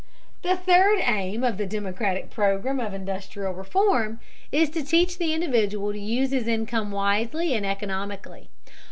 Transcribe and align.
The 0.41 0.55
third 0.57 0.97
aim 1.05 1.43
of 1.43 1.57
the 1.59 1.67
democratic 1.67 2.31
program 2.31 2.79
of 2.79 2.91
industrial 2.91 3.53
reform 3.53 4.19
is 4.51 4.71
to 4.71 4.83
teach 4.83 5.19
the 5.19 5.31
individual 5.31 5.93
to 5.93 5.99
use 5.99 6.31
his 6.31 6.47
income 6.47 6.91
wisely 6.91 7.53
and 7.53 7.67
economically. 7.67 8.49